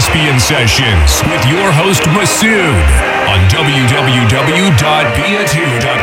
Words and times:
are 0.00 0.06
listening 0.06 0.26
to 0.26 0.32
the 0.32 0.40
Caspian 0.40 0.40
Sessions 0.40 1.20
with 1.28 1.44
your 1.46 1.70
host 1.72 2.02
Masood 2.16 2.88
on 3.28 3.38
www.bia2.com. 3.48 5.99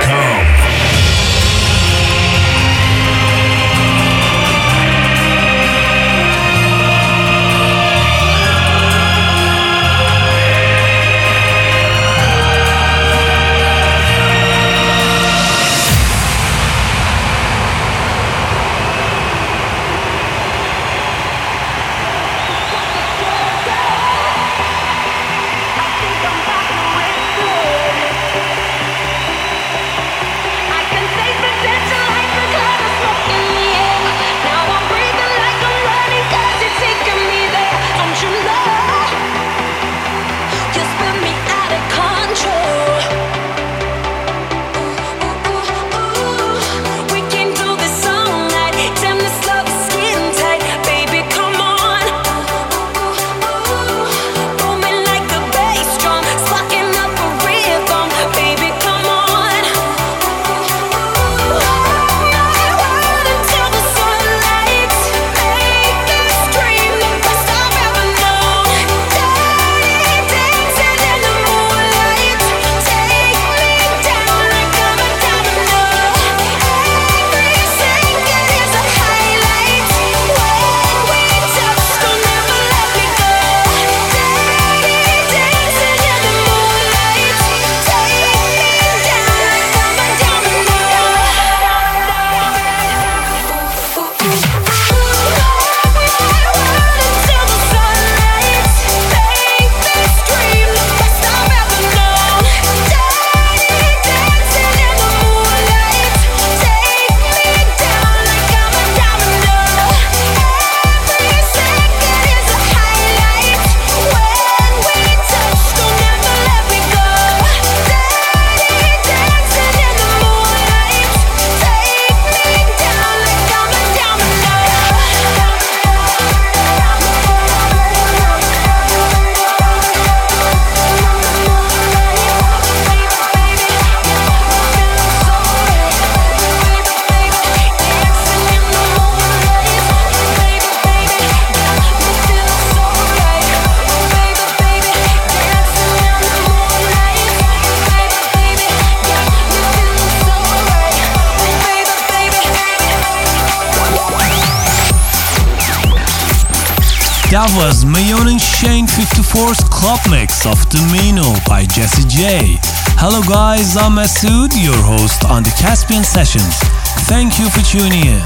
I'm 163.87 163.95
Masood, 163.95 164.51
your 164.61 164.75
host 164.75 165.23
on 165.23 165.43
the 165.43 165.49
Caspian 165.51 166.03
Sessions. 166.03 166.59
Thank 167.07 167.39
you 167.39 167.49
for 167.49 167.63
tuning 167.63 168.03
in. 168.03 168.19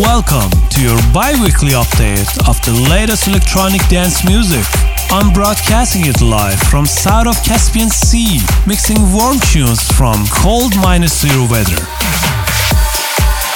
Welcome 0.00 0.48
to 0.70 0.80
your 0.80 0.96
bi-weekly 1.12 1.72
update 1.76 2.32
of 2.48 2.56
the 2.64 2.72
latest 2.88 3.28
electronic 3.28 3.86
dance 3.88 4.24
music. 4.24 4.64
I'm 5.10 5.30
broadcasting 5.34 6.06
it 6.06 6.22
live 6.22 6.58
from 6.58 6.86
south 6.86 7.26
of 7.26 7.36
Caspian 7.44 7.90
Sea, 7.90 8.40
mixing 8.66 9.12
warm 9.12 9.36
tunes 9.52 9.84
from 9.92 10.24
cold 10.32 10.72
minus 10.80 11.20
zero 11.20 11.46
weather. 11.50 11.97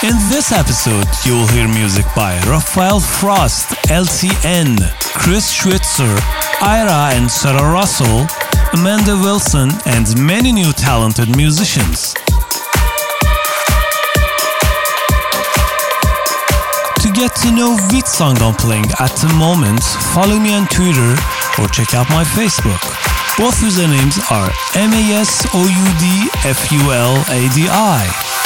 In 0.02 0.18
this 0.28 0.50
episode, 0.50 1.06
you 1.24 1.32
will 1.32 1.46
hear 1.46 1.68
music 1.68 2.04
by 2.16 2.34
Rafael 2.50 2.98
Frost, 2.98 3.68
LTN, 3.86 4.76
Chris 5.14 5.54
Schweizer, 5.56 6.18
Ira 6.60 7.14
and 7.14 7.30
Sarah 7.30 7.70
Russell, 7.70 8.26
Amanda 8.72 9.14
Wilson, 9.14 9.70
and 9.86 10.18
many 10.18 10.50
new 10.50 10.72
talented 10.72 11.36
musicians. 11.36 12.14
To 16.98 17.08
get 17.14 17.36
to 17.46 17.52
know 17.52 17.76
which 17.92 18.06
song 18.06 18.42
I'm 18.42 18.54
playing 18.54 18.90
at 18.98 19.14
the 19.22 19.32
moment, 19.38 19.84
follow 20.12 20.40
me 20.40 20.52
on 20.52 20.66
Twitter 20.66 21.14
or 21.62 21.69
check 21.69 21.94
out 21.94 22.10
my 22.10 22.24
Facebook. 22.24 22.82
Both 23.38 23.62
usernames 23.62 24.19
are 24.32 24.50
M-A-S-O-U-D-F-U-L-A-D-I. 24.76 25.62
when 28.10 28.42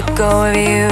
let 0.00 0.16
go 0.16 0.44
of 0.46 0.56
you. 0.56 0.89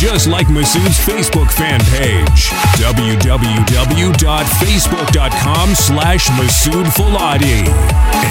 Just 0.00 0.26
like 0.28 0.46
Masoud's 0.46 0.98
Facebook 0.98 1.52
fan 1.52 1.78
page, 1.80 2.48
www.facebook.com 2.80 5.74
slash 5.74 6.28
Masoud 6.28 6.86
Fuladi. 6.86 7.68